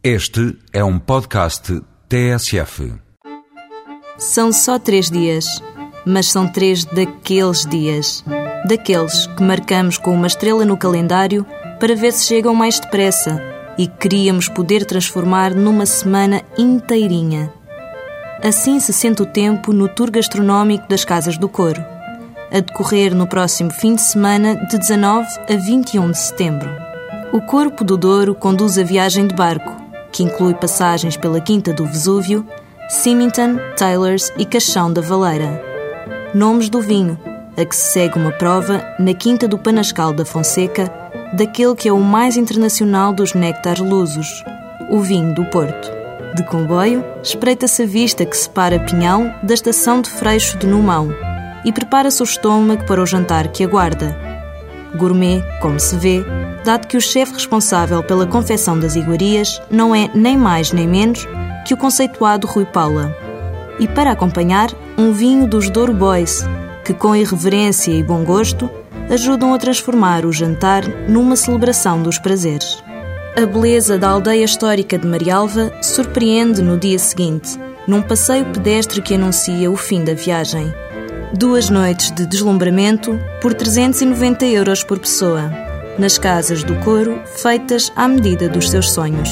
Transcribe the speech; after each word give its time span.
Este 0.00 0.56
é 0.72 0.84
um 0.84 0.96
podcast 0.96 1.82
TSF. 2.08 2.94
São 4.16 4.52
só 4.52 4.78
três 4.78 5.10
dias, 5.10 5.60
mas 6.06 6.30
são 6.30 6.46
três 6.46 6.84
daqueles 6.84 7.66
dias. 7.66 8.24
Daqueles 8.64 9.26
que 9.26 9.42
marcamos 9.42 9.98
com 9.98 10.14
uma 10.14 10.28
estrela 10.28 10.64
no 10.64 10.76
calendário 10.76 11.44
para 11.80 11.96
ver 11.96 12.12
se 12.12 12.26
chegam 12.26 12.54
mais 12.54 12.78
depressa 12.78 13.42
e 13.76 13.88
queríamos 13.88 14.48
poder 14.48 14.84
transformar 14.84 15.52
numa 15.52 15.84
semana 15.84 16.42
inteirinha. 16.56 17.52
Assim 18.40 18.78
se 18.78 18.92
sente 18.92 19.22
o 19.22 19.26
tempo 19.26 19.72
no 19.72 19.88
tour 19.88 20.12
gastronómico 20.12 20.88
das 20.88 21.04
Casas 21.04 21.36
do 21.36 21.48
Coro, 21.48 21.84
a 22.52 22.60
decorrer 22.60 23.16
no 23.16 23.26
próximo 23.26 23.72
fim 23.72 23.96
de 23.96 24.02
semana 24.02 24.54
de 24.68 24.78
19 24.78 25.26
a 25.52 25.56
21 25.56 26.12
de 26.12 26.18
setembro. 26.18 26.70
O 27.32 27.40
Corpo 27.42 27.82
do 27.82 27.96
Douro 27.96 28.32
conduz 28.32 28.78
a 28.78 28.84
viagem 28.84 29.26
de 29.26 29.34
barco 29.34 29.77
que 30.12 30.22
inclui 30.22 30.54
passagens 30.54 31.16
pela 31.16 31.40
Quinta 31.40 31.72
do 31.72 31.86
Vesúvio, 31.86 32.46
Symington, 32.88 33.58
Taylors 33.76 34.32
e 34.38 34.44
Caixão 34.44 34.92
da 34.92 35.00
Valeira. 35.00 35.62
Nomes 36.34 36.68
do 36.68 36.80
vinho, 36.80 37.18
a 37.56 37.64
que 37.64 37.74
se 37.74 37.92
segue 37.92 38.18
uma 38.18 38.32
prova 38.32 38.84
na 38.98 39.12
Quinta 39.14 39.48
do 39.48 39.58
Panascal 39.58 40.12
da 40.12 40.24
Fonseca, 40.24 40.90
daquele 41.32 41.74
que 41.74 41.88
é 41.88 41.92
o 41.92 42.00
mais 42.00 42.36
internacional 42.36 43.12
dos 43.12 43.34
néctares 43.34 43.80
lusos, 43.80 44.44
o 44.90 45.00
vinho 45.00 45.34
do 45.34 45.44
Porto. 45.46 45.90
De 46.34 46.42
comboio, 46.44 47.04
espreita-se 47.22 47.82
a 47.82 47.86
vista 47.86 48.24
que 48.24 48.36
separa 48.36 48.78
Pinhão 48.80 49.34
da 49.42 49.54
estação 49.54 50.00
de 50.00 50.10
Freixo 50.10 50.58
de 50.58 50.66
Numão 50.66 51.08
e 51.64 51.72
prepara-se 51.72 52.22
o 52.22 52.24
estômago 52.24 52.84
para 52.86 53.02
o 53.02 53.06
jantar 53.06 53.48
que 53.48 53.64
aguarda. 53.64 54.27
Gourmet, 54.96 55.42
como 55.60 55.78
se 55.78 55.96
vê, 55.96 56.24
dado 56.64 56.86
que 56.86 56.96
o 56.96 57.00
chefe 57.00 57.34
responsável 57.34 58.02
pela 58.02 58.26
confecção 58.26 58.78
das 58.78 58.96
iguarias 58.96 59.60
não 59.70 59.94
é 59.94 60.10
nem 60.14 60.36
mais 60.36 60.72
nem 60.72 60.86
menos 60.86 61.26
que 61.66 61.74
o 61.74 61.76
conceituado 61.76 62.46
Rui 62.46 62.64
Paula. 62.64 63.14
E 63.78 63.86
para 63.86 64.12
acompanhar, 64.12 64.70
um 64.96 65.12
vinho 65.12 65.46
dos 65.46 65.70
Douro 65.70 65.92
Boys, 65.92 66.44
que 66.84 66.94
com 66.94 67.14
irreverência 67.14 67.92
e 67.92 68.02
bom 68.02 68.24
gosto 68.24 68.68
ajudam 69.10 69.54
a 69.54 69.58
transformar 69.58 70.24
o 70.24 70.32
jantar 70.32 70.86
numa 71.08 71.36
celebração 71.36 72.02
dos 72.02 72.18
prazeres. 72.18 72.82
A 73.36 73.46
beleza 73.46 73.96
da 73.96 74.08
aldeia 74.08 74.44
histórica 74.44 74.98
de 74.98 75.06
Marialva 75.06 75.72
surpreende 75.80 76.60
no 76.60 76.76
dia 76.76 76.98
seguinte, 76.98 77.58
num 77.86 78.02
passeio 78.02 78.44
pedestre 78.46 79.00
que 79.00 79.14
anuncia 79.14 79.70
o 79.70 79.76
fim 79.76 80.02
da 80.02 80.12
viagem. 80.12 80.72
Duas 81.32 81.68
noites 81.68 82.10
de 82.10 82.26
deslumbramento 82.26 83.20
por 83.42 83.52
390 83.52 84.46
euros 84.46 84.82
por 84.82 84.98
pessoa 84.98 85.52
nas 85.98 86.16
casas 86.16 86.64
do 86.64 86.74
coro 86.76 87.20
feitas 87.26 87.92
à 87.94 88.08
medida 88.08 88.48
dos 88.48 88.70
seus 88.70 88.90
sonhos. 88.90 89.28